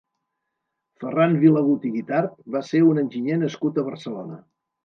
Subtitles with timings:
[1.03, 4.43] Ferran Vilagut i Guitart va ser un enginyer nascut a Barcelona.